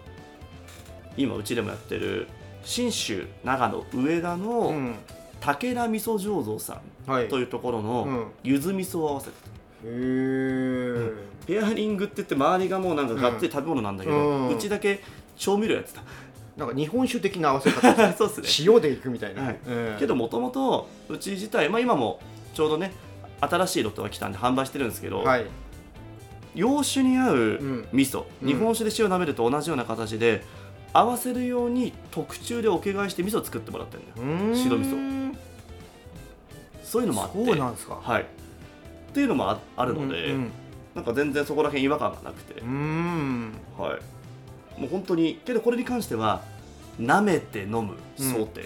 [1.19, 2.29] 今うちでもやってる
[2.65, 4.95] 信州長野上田うのん
[5.41, 7.85] 武田味噌醸造さんはいというところうん。
[7.85, 9.33] の柚子味噌を合わせて。
[9.85, 11.13] へえ
[11.47, 15.01] ペアリングって言って周りがもうなんかがっつり食べ物なんだけど、ううんちだけ
[15.37, 15.93] 調味料やって
[16.57, 17.95] なんか日本酒的な合わせ方。
[17.95, 18.49] た そうっすね。
[18.67, 19.59] 塩でいくみたいな、はい。
[19.67, 19.97] うん。
[19.99, 22.19] けどもともとうち自体、まあ、今も
[22.55, 22.93] ちょうどね
[23.41, 25.47] 新しいロットが来たんで販売してるんですけど、はい。
[26.57, 27.89] 洋酒に合うん。
[27.93, 28.49] 味噌、うん。
[28.49, 30.43] 日本酒で塩舐めると同じような形で
[30.93, 34.57] 合わせるように特注でおけ替えして味噌作ってもらってるんだよ。
[34.57, 35.37] 白味噌。
[36.83, 37.45] そういうのもあって。
[37.45, 37.99] そうなんですか。
[38.03, 38.23] はい。
[38.23, 38.25] っ
[39.13, 40.51] ていうのもああるので、うん
[40.95, 42.61] なんか全然そこら辺違和感がなくて。
[42.61, 43.53] う、ん。
[43.79, 43.97] は
[44.77, 46.43] い、もう本当にけどこれに関しては
[46.99, 48.65] 舐めて飲む想定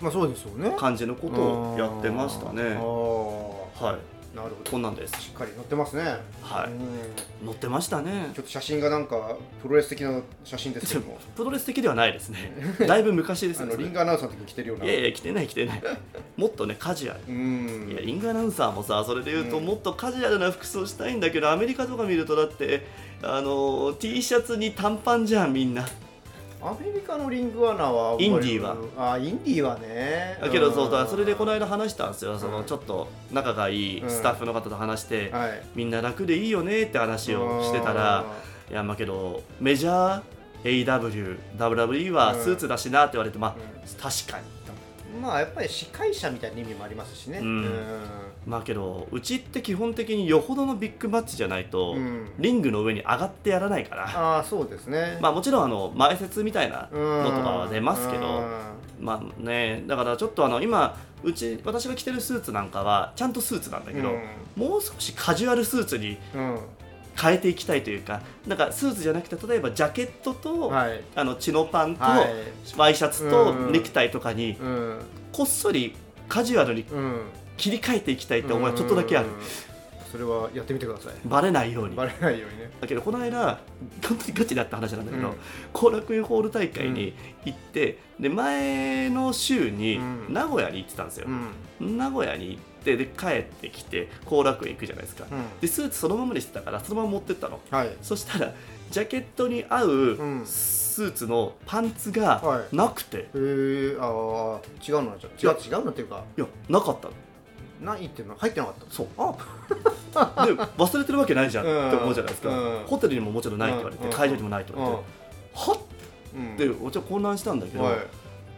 [0.00, 0.70] まあそうですよね。
[0.70, 4.70] の感じのことをやってましたね、はいなるほど。
[4.70, 5.20] こんなんです。
[5.20, 6.02] しっかり載ってますね。
[6.42, 6.70] はい。
[6.70, 7.46] うん。
[7.46, 8.30] 載ってましたね。
[8.34, 11.18] ちょっと写真がなんかプロレス的な写真ですけども。
[11.36, 12.52] プロレス的ではないですね。
[12.86, 13.72] だいぶ昔ですあね。
[13.72, 14.84] それのリングアナウンサーの時に着てるような。
[14.86, 15.82] いやいや着てない着てない。
[16.36, 17.20] もっとねカジュアル。
[17.28, 17.88] うん。
[17.90, 22.86] いやリングアナウンサーもさそれで言うと、うんもっとカジュアルな服装したいんだけどアメリカとか見るとだって
[23.22, 25.86] あの T シャツに短パンじゃんみんな
[26.62, 28.76] アメリカのリングアナはインディーは。
[28.96, 30.38] あインディーはね。
[30.40, 32.38] だけどそうだそれでこの間間話したんですよ。
[32.38, 32.64] そのうん。
[32.64, 35.62] ちょっと仲がいいスタッフの方と話して、はい。
[35.74, 38.24] みんな楽でいいよねって話をしてたら
[38.70, 40.22] いやまあけどメジャー
[40.64, 43.56] AW、WWE はスーツだしなって言われて、まあ
[44.00, 44.44] 確かに
[45.20, 47.38] まあやっぱり司会者みたいな意味もありますしね。
[47.38, 47.82] うん。
[48.46, 52.30] まあけどうちって基本的によほどのビッグマッチじゃないと、うん。
[52.38, 54.04] リングの上に上がってやらないから。
[54.04, 55.18] ああそうですね。
[55.20, 58.44] まあもちろんあの前説みたいなののとかは出ますけど
[59.00, 64.12] まあねだからちょっとあの今うち私が着てるスーツなんかはちゃんとスーツなんだけど、
[64.56, 66.58] もう少しカジュアルスーツにうん
[67.20, 71.00] 変えていきたいというかなんかスーツじゃなくて例えばジャケットと、はい。
[71.14, 72.28] あのチノパンと、はい。
[72.76, 73.72] ワイシャツとうん。
[73.72, 74.98] ネクタイとかにうん。
[75.32, 75.94] こっそり
[76.28, 77.20] カジュアルにうん。
[77.56, 79.28] 切り替えていきたいって思いはちょっとだけある。
[79.28, 79.34] うん。
[80.10, 81.14] それはやってみてください。
[81.24, 81.94] バレないように。
[81.96, 82.70] バレないようにね。
[82.80, 83.60] だけどこの間
[84.06, 85.36] 本当にガチだった話なんだけどうん。
[85.72, 90.26] 後、楽園ホール大会に行って、で前の週にうん。
[90.28, 91.28] 名古屋に行ってたんですよ。
[91.80, 91.96] う、ん。
[91.96, 95.60] 名古屋に行ってで帰ってきて後楽園行くじゃないですか、うん。
[95.60, 97.60] でスーツそのままにしてたからそのまま持ってったの。
[97.70, 97.96] はい。
[98.02, 98.52] そしたら
[98.90, 100.46] ジャケットに合ううん。
[100.46, 102.76] スーツのパンツがはい。
[102.76, 105.16] なくて、い、へえああ違うの？
[105.18, 106.22] じゃ違う違うのっていうか。
[106.36, 107.14] やなかったの。
[107.80, 108.34] 何言ってんの？
[108.36, 109.06] 入ってなかったそう。
[109.16, 109.34] あ。
[110.44, 111.88] で忘れてるわけないじゃんうん。
[111.88, 112.84] って思うじゃないですか、うん。
[112.86, 114.12] ホテルにももちろんないって言われて、うん。
[114.12, 115.02] 会場にもないって言われて、
[115.54, 115.78] はっ？
[116.34, 116.56] うん。
[116.56, 117.96] でお茶混乱したんだけど、はい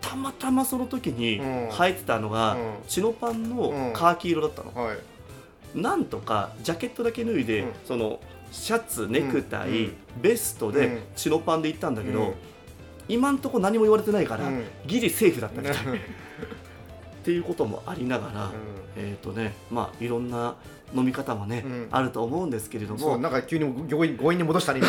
[0.05, 1.69] たまたまその時にうん。
[1.71, 2.75] 履いてたのが、うん。
[2.87, 4.99] チノパンのカーキ色だったの、はい。
[5.75, 7.69] なんとかジャケットだけ脱いで、うん。
[7.87, 8.21] その
[8.53, 9.97] シャツネクタイ、うん。
[10.21, 10.75] ベストうん。
[10.75, 12.35] でチノパンで行ったんだけど、うん。
[13.09, 14.65] 今んとこ何も言われてないから、うん。
[14.87, 15.99] ギリセーフだったみたい、 っうん
[17.25, 18.51] ていうこともありながら、
[18.97, 20.57] えっ、とねまあいろんな
[20.95, 21.89] 飲み方もね、うん。
[21.91, 23.17] あると思うんですけれども。
[23.19, 24.83] なんか急に強引強引に戻したね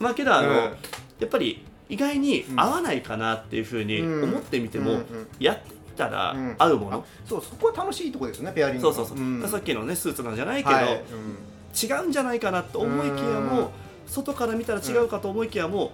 [0.00, 0.76] まあけどあの、うん
[1.20, 5.02] やっぱり意外に合わないかなっていうふうに思ってみても、
[5.38, 6.54] やってみたらうん。
[6.56, 9.46] 合うもの、あそうそこは楽しいとこですねペアリングのそうそうそう、ん。
[9.46, 13.68] さっきのねスーツなんじゃないけど、違うんじゃないかなと思いきやも、うん。
[14.06, 15.92] 外から見たら違うかと思いきやも、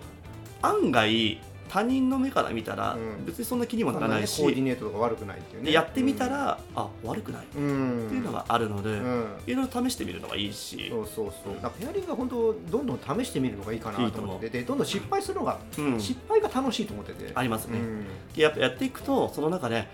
[0.62, 3.24] 案外他人の目から見たらうん。
[3.24, 5.66] 別にそんな気にもならないし、コーディネートとか悪くないっていうね。
[5.66, 8.06] でやってみたら、あ悪くないっうん。
[8.08, 9.26] ていうのがあるので、うん。
[9.46, 11.54] いろいろ試してみるのがいいし、そうそうそう。
[11.54, 16.00] なんかペアリングは本当どんどん試してみるのがいいかなと思っててでどんどん失敗するのが、うん。
[16.00, 17.32] 失敗が楽しいと思ってて。
[17.34, 18.06] ありますね、うん。
[18.36, 19.88] やっぱやっていくとその中で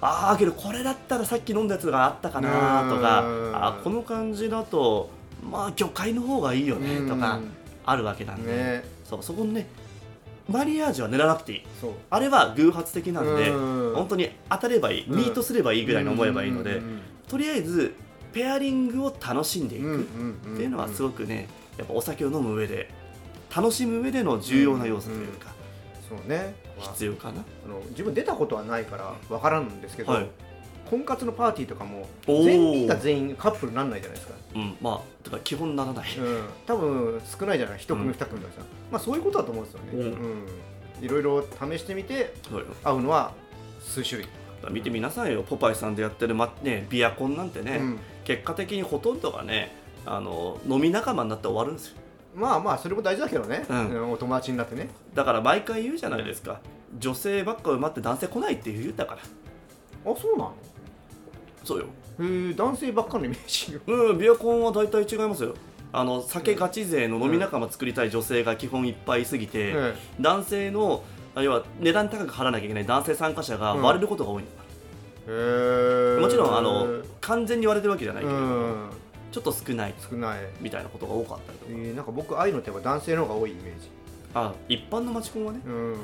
[0.00, 3.56] ああけどこれだったらさっき飲んだやつがあったかなとかうん。
[3.56, 5.10] あーこの感じだと
[5.50, 7.52] まあ魚介の方がいいよねとかうん。
[7.84, 8.84] あるわけなんで、ね。
[9.04, 9.66] そうそこにね
[10.48, 11.62] マリアージュは狙わなくていい。
[12.10, 13.94] あれは偶発的なんでうん。
[13.94, 15.16] 本当に当たればいいうん。
[15.16, 17.94] ミートすればいいぐらいに思えばいいのでうんとりあえず
[18.32, 20.02] ペアリングを楽しんでいくっ
[20.56, 22.90] ていうのはすごくねやっぱお酒を飲む上で
[23.54, 25.52] 楽しむ上での重要な要素というか
[26.08, 26.54] そうね。
[26.78, 27.44] 必要かな。
[27.66, 30.28] あの自分出たことはないからわからんんですけど、はい。
[30.88, 34.76] 婚活のパーティーとかも全員が全員カップルになんないじゃないですか、うん。
[34.80, 36.16] まあてか基本ならない。
[36.16, 37.78] うん、多分少ないじゃない？
[37.78, 40.00] 一組うん二組とかさ、まあそういうことだと思うんですよね、うん。
[40.00, 41.04] うん。
[41.04, 42.34] いろいろ試してみて
[42.82, 43.32] 合うのは
[43.80, 44.28] 数種類、
[44.70, 45.42] 見てみなさいよ。
[45.42, 47.98] ポパイさんでやってる、まね、ビアコンなんてね、うん。
[48.24, 51.98] 結果的にほとんどがねあの飲み仲間になって終わるんですよ。
[52.34, 53.88] まあまあそれも大事だけどね、うん。
[53.90, 54.88] うんお友達になってね。
[55.14, 56.60] だから毎回言うじゃないですか。
[56.98, 59.20] 女性ばっか埋まって男性来ないって言うたから。
[59.20, 60.54] あそうなの？
[61.64, 61.86] そうよ
[62.20, 63.80] へえ男性ばっかのイメージよ。
[63.86, 65.54] うんビアコンは大体違いますよ。
[65.92, 71.02] あの酒ガチ勢の飲み仲間作りたい女性が基本いっぱいいすぎて、え男性の
[71.34, 74.48] あ要は値段高く払わなきゃいけない男性参加者が割れることが多いの、
[75.28, 76.20] えへえ。
[76.20, 78.90] もちろんあの完全に割れてるわけじゃないけうれども、ん。
[79.32, 83.88] ちょっと少ない少ない、みたいなことが多かったりとか、えー、なんか僕ああいうのってやっぱ男性の方が多いイメージ。
[84.34, 85.60] あ一般の町コンはね。
[85.66, 85.96] うん。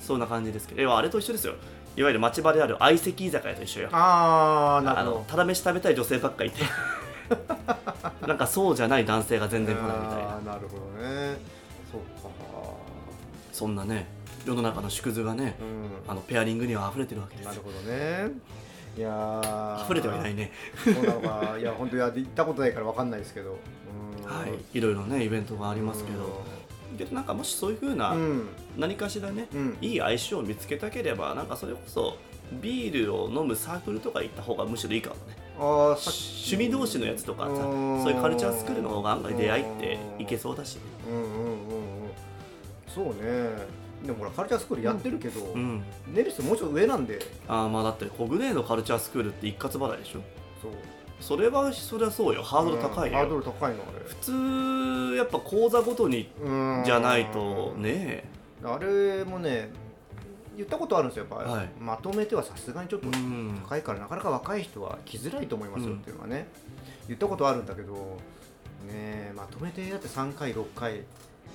[0.00, 0.82] そんな感じですけど。
[0.82, 1.54] 要はあれと一緒ですよ
[1.98, 3.88] いわゆる町場である相席居酒屋と一緒よ。
[3.90, 6.62] ああなるほただ飯食べたい女性ばっかいて。
[8.24, 10.52] なんかそうじゃない男性が全然来ないみたいな。
[10.52, 11.36] なるほどね。
[11.90, 12.30] そうか。
[13.52, 14.06] そんなね
[14.46, 15.56] 世の中の縮図がね
[16.06, 16.10] うん。
[16.12, 17.46] あのペアリングには溢れてるわけです。
[17.46, 18.30] よなるほどね。
[18.96, 19.84] いやー。
[19.84, 20.52] 溢れてはいないね。
[20.84, 21.58] そうなのか。
[21.58, 23.58] いや本当いや行ったことないからわかんないですけど。
[24.22, 24.24] うん。
[24.24, 24.78] はい。
[24.78, 26.44] いろいろねイベントがありますけど
[26.96, 28.48] でなんかもしそういう風なうん。
[28.76, 29.78] 何かしらねうん。
[29.80, 32.16] いい相性を見つけたければなんかそれこそ
[32.62, 35.20] ビールを飲むサークルとか行った方がむしろいいかもね。
[35.58, 35.62] あ
[35.98, 36.10] 趣
[36.50, 36.56] き。
[36.56, 38.02] 味同士のやつとかさうん。
[38.02, 40.82] そういうカルチャースクールの方が案外出会いっていけそうだしね。
[41.10, 41.58] うんうんうんうん。
[42.94, 43.78] そうね。
[44.04, 45.82] でもほらカルチャースクールやってるけど、うん。
[46.06, 47.18] ネルスもうちょっと上なんで。
[47.48, 50.20] あーまあだってコグネーのカルチャースクールって一括払いでしょ。
[50.62, 50.72] そう
[51.20, 52.42] それはそりゃそうよ。
[52.42, 54.14] ハードル高いうんハードよル高いの普
[55.12, 56.84] 通やっぱ講座ごとにあれうん。
[56.84, 58.30] じゃないとね。
[58.64, 59.70] あれもね
[60.56, 61.68] 言ったことあるんですよやっぱ、はい。
[61.80, 63.60] まとめてはさすがにちょっとうん。
[63.68, 65.98] 高いからなかなか若い人は来づらいと思いますようん。
[65.98, 66.48] っていうのはね、
[67.06, 67.98] 言ったことあるんだけどね
[68.90, 71.02] えまとめてだって3回6回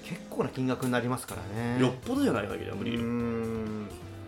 [0.04, 1.80] 結構な金額になりますからね。
[1.82, 2.99] よっぽどじゃない限りは無理よ。
[3.02, 3.62] ん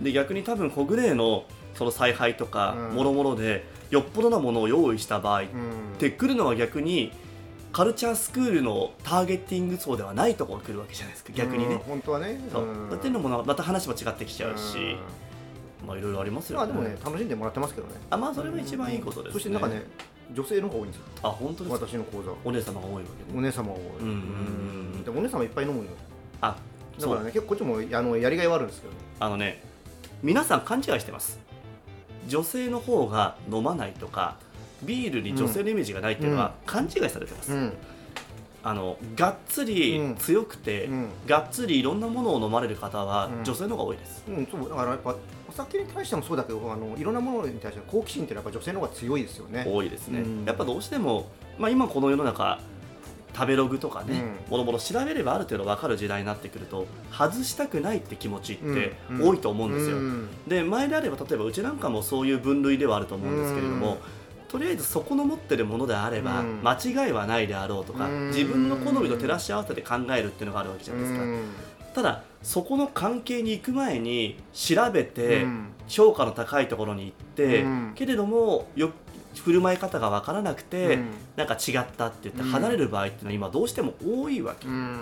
[0.02, 2.96] で逆に多分コグネーのその采配とかうん。
[2.96, 5.98] もろもろでよっぽどなものを用意した場合っうん。
[5.98, 7.12] てくるのは逆に
[7.72, 11.34] カルチャースクールのターゲティング層ではないところが来るわけじゃないですか。
[11.34, 11.82] 逆にうんね。
[11.86, 12.40] 本当はね。
[12.52, 12.94] そう。
[12.94, 14.78] っていうのもまた話も違ってきちゃうし
[15.82, 15.88] うん。
[15.88, 17.94] まあいろいろありますよまあでもね楽しんでもらってますけどね。
[18.10, 19.34] あまあそれが一番いいことですね。
[19.34, 19.84] そしてなんかね
[20.34, 21.04] 女性の方が多いんですよ。
[21.24, 21.86] あ本当ですか？
[21.88, 23.80] 私の講座お姉様が多いわけおね姉様が多い。
[24.00, 24.14] うんうん
[24.96, 25.90] うんでもお姉様いっぱい飲むの
[26.42, 26.56] あ
[27.00, 29.00] だからね結構こっちもあのやりがいはあるんですけどね。
[29.20, 29.62] あのね
[30.26, 31.40] 皆さん勘違いしてます。
[32.28, 34.38] 女性の方が飲まないとか
[34.82, 37.74] ビールに女性のイメージがないっていうのは勘違いされてます、うん。
[38.64, 40.16] あのがっつりうん。
[40.16, 41.10] 強くて、うん。
[41.28, 43.44] がっつりいろんなものを飲まれる方はうん。
[43.44, 45.16] 女性の方が多いです、うん、そうだからやっぱ
[45.48, 49.64] お酒に対してもそうだけどあのいろんなものに対しての好奇心っていうのはやっぱ女性の方が強いですよね。
[49.68, 50.46] 多いですね、うん。
[50.46, 52.60] やっぱどうしても、まあ、今この世の中
[53.36, 54.52] 食べログとかね、うん。
[54.52, 59.28] もろもろ調べればある程度分かる時代になってくると外したくないって気持ちってうん。
[59.28, 60.30] 多いと思うんですよ、うん。
[60.48, 63.98] で前であれば例えばうちなんかもそういう分類ではあると思うんですけれども、うん。
[64.48, 66.62] とりあえずそこの持ってるものであれば、うん。
[66.64, 68.28] 間違いはないであろうとか、うん。
[68.30, 71.42] 自分の好みと照らし合わせて考えるっていうのがあるわけじゃないですか、うん。
[71.94, 75.68] ただそこの関係に行く前に調べて、うん。
[75.88, 77.92] 評価の高いところに行って、うん。
[77.96, 78.92] けれどもよ
[79.42, 81.06] 振る舞い方が分からなくて、うん。
[81.36, 82.50] なんか違ったって言ってうん。
[82.50, 84.98] 離れる場合っていうのは今どうしても多いわけ、うん。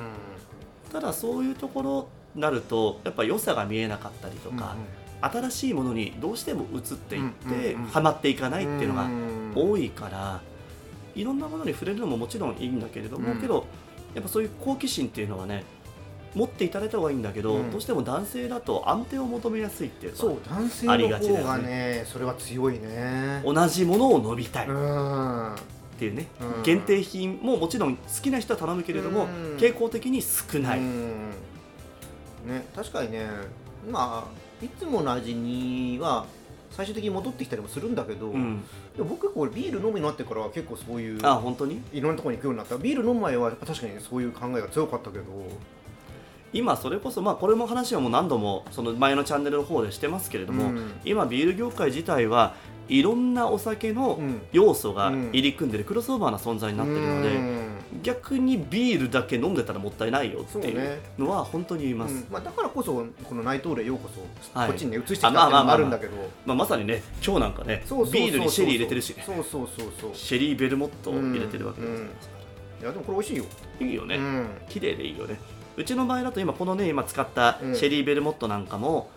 [0.91, 4.75] ただそういうところになるとやっぱ良さが見えなかったりとか、
[5.21, 7.89] 新しいものにどうしても移っていって、うんうんうん。
[7.89, 9.53] ハマっていかないっていうのがん。
[9.55, 10.41] 多いから
[11.15, 13.41] いろんなものに触れるのももちろんいいんだけれども、うん。
[13.41, 13.65] けど
[14.13, 15.63] やっぱそういう好奇心っていうのはね
[16.35, 17.71] 持っていただいた方がいいんだけど、うん。
[17.71, 21.27] どうしても男性だと安定を求めやすいっていうそう男性のありがね
[21.63, 22.05] ね。
[22.07, 23.41] それは強いね。
[23.45, 24.67] 同じものを飲みたい。
[24.67, 25.55] っうん。
[25.99, 26.63] ていうね、うん。
[26.63, 29.57] 限定品ももちろん好きな人は頼むけれども、うん。
[29.57, 31.29] 傾向的に少ない、うん。
[32.47, 33.27] ね確かにね。
[33.89, 36.25] まあいつもの味には
[36.71, 38.63] 最終的に戻ってきたりもするんだけど、うん。
[38.97, 41.81] でも僕これビール飲むようになってからは結構そういうあ本当に？
[41.93, 42.77] いろんなところに行くようになった。
[42.77, 45.23] ビール飲む前は確かにそういう考えが強かったけど
[46.53, 50.91] 今それこそまあこれも話はもう何度もその前のチャンネルの方でしてますけれども、うん。
[51.03, 52.55] 今ビール業界自体は
[52.89, 57.69] いろんなお酒のうん要素が入り組んでるクロスオーバーな存在になってるので、うん。
[58.03, 62.25] 逆にビールだけ飲んでたらもったいないよっていうのは本当に言います、うん。
[62.29, 64.67] まあ、だからこそこの内藤霊ようこそ、はい。
[64.69, 66.17] こっちにね移してきたっていうのもあるんだけど。
[66.45, 69.23] まあ、まさにね今日なんかねビールにシェリー入れてるしね。
[69.25, 70.11] そうそうそうそう。
[70.13, 72.07] シェリーベルモットを入れてるわけです、うん。
[72.81, 73.45] いやでもこれ美味しいよ、
[73.79, 74.47] いいよね、うん。
[74.67, 75.39] 綺麗でいいよね
[75.75, 77.75] うちの場合だと今このね今使ったうん。
[77.75, 79.09] シェリーベルモットなんかも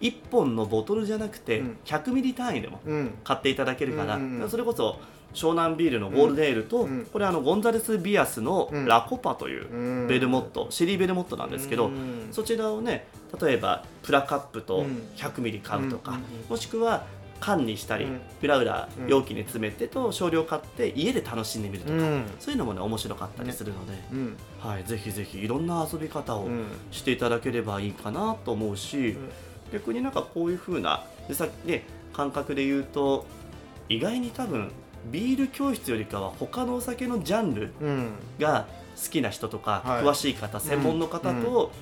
[0.00, 1.78] 1本のボトルじゃなくてうん。
[1.84, 3.14] 100ミリ単位でもうん。
[3.24, 4.50] 買っていただけるから、うんうんうん。
[4.50, 4.98] それこそ
[5.32, 7.06] 湘南ビールのゴールデンエールと、うん。
[7.12, 8.86] これあのゴンザレス・ビアスのうん。
[8.86, 10.06] ラコパといううん。
[10.06, 12.28] ベルモット、シェリーベルモットなんですけど、うん。
[12.30, 13.08] そちらをね
[13.40, 15.02] 例えばプラカップとうん。
[15.16, 16.50] 100ミリ買うとか、うんうんうん。
[16.50, 17.04] もしくは
[17.44, 18.20] 缶にしたり、うん。
[18.42, 22.24] 裏裏うん容器に詰めてと少量買って家で楽しんでみるとか、うん。
[22.38, 24.36] そういうのもね面白かったりするので、うん。
[24.60, 29.16] はい、ぜひぜひいろんな遊び方をうんしていただければいいかなと思うし、
[29.72, 33.26] 逆になんかこういう風なでさね感覚で言うと
[33.88, 34.70] 意外に多分
[35.10, 38.12] ビール教室よりかは他のお酒のジャンルうん。
[38.38, 40.02] が好きな人とか、はい。
[40.02, 41.72] 詳しい方専門の方と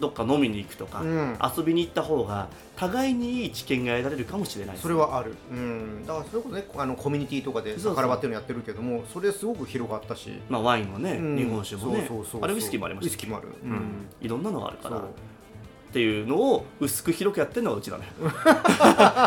[0.00, 1.38] どっか飲みに行くとか、うん。
[1.56, 4.82] 遊びに行った方が互いにいい知見が得られるかもしれないです。
[4.82, 7.92] それはある、うん、だからそれこそねあのコミュニティとかでそうそう。
[7.92, 11.36] 逆らわっていうのやってるけどもそれすごく広がったし、まあ、ワインもね、うん。
[11.36, 14.08] 日本酒もねそうそうそうあれウイスキーもありましたウイスキーもある、うん。
[14.20, 15.02] いろんなのがあるから。
[15.88, 18.04] っていうのを薄く広くやってるのがうちだね。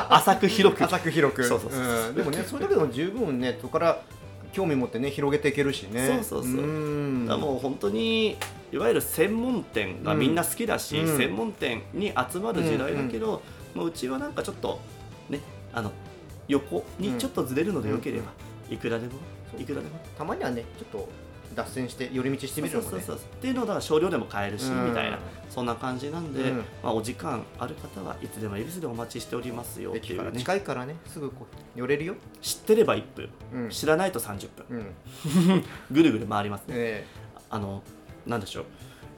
[0.09, 0.83] 浅く広く。
[0.83, 1.43] 浅く広く。
[1.43, 1.77] そうそうそ
[2.11, 4.01] うでもねそれだけでも十分ねそこから
[4.53, 6.21] 興味持ってね広げていけるしね。
[6.23, 6.61] そうそうそう。
[6.61, 7.25] ん。
[7.25, 8.37] だもう本当に
[8.71, 11.17] いわゆる専門店がみんな好きだし、うん。
[11.17, 13.41] 専門店に集まる時代だけど、
[13.75, 14.79] もううちはなんかちょっと
[15.29, 15.39] ね
[15.73, 15.91] あの
[16.47, 18.31] 横にちょっとずれるのでよければ、
[18.69, 19.13] いくらでも？
[19.57, 19.99] いくらでも？
[20.17, 21.09] たまにはねちょっと
[21.53, 23.03] 脱線して寄り道してみるのもね。
[23.03, 24.89] っていうのをだから少量でも買えるし、うん。
[24.89, 26.57] みたいなそんな感じなんで、うん。
[26.57, 30.39] まあ、お時間ある方はいつでも恵比寿でお待ちしておりますよっていうね。
[30.39, 32.15] 近いからねすぐこう寄れるよ。
[32.41, 33.29] 知ってれば1分。
[33.53, 33.69] うん。
[33.69, 34.65] 知らないと30分。
[34.69, 35.63] うん。
[35.91, 36.75] ぐるぐる回りますね。
[36.77, 37.07] え。
[37.49, 37.83] あの
[38.25, 38.65] なんでしょう。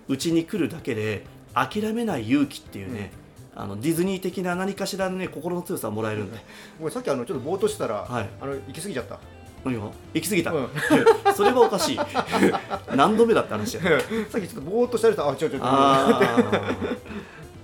[0.10, 3.12] うちに来るだけで諦めない勇気っていうね、
[3.56, 6.38] あのディズニー的な何かしらのね心の強さをもらえるんで、
[6.80, 8.30] えもうさっきあのちょっとぼーっとしてたら、はい。
[8.42, 9.20] あの行き過ぎちゃった。
[9.64, 9.92] 何が？
[10.14, 10.70] 行き過ぎた、うん。
[11.36, 12.00] それはおかしい。
[12.96, 13.82] 何度目だって話や。
[14.30, 15.66] さっきちょっとぼーっとしたりとあちょちょちょ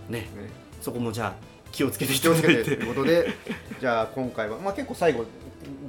[0.10, 0.20] ね。
[0.20, 0.30] ね。
[0.82, 1.34] そこもじゃあ
[1.72, 2.64] 気をつけていただいて。
[2.64, 3.34] ということで
[3.80, 5.26] じゃあ今回は、まあ、結構最後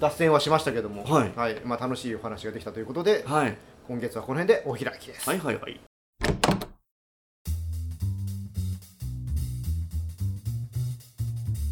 [0.01, 1.33] 脱線はしましたけども、はい。
[1.65, 3.23] まあ、楽しいお話ができたということで。
[3.27, 3.57] はい
[3.87, 5.81] 今月はこの辺でお開きです、はいはいはい。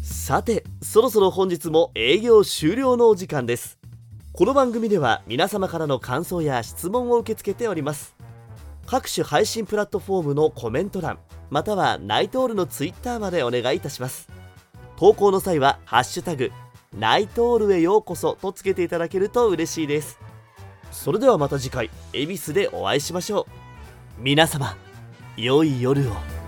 [0.03, 3.79] さてそろそろ本日も営業終了のお時間です。
[4.31, 8.15] この番組では皆様からの感想や質問を受け付けております。
[8.85, 11.19] 各種配信プラットフォームのコメント欄
[11.49, 14.29] またはナイトールのツイッターまでお願いいたします。
[14.97, 16.51] 投稿の際は「ハッシュタグ
[16.95, 20.19] ナイトールへようこそ」とつけていただけると嬉しいです。
[20.91, 23.47] それではまた次回恵比寿でお会いしましょ
[24.17, 24.21] う。
[24.21, 24.75] 皆様
[25.37, 26.38] 良い夜を。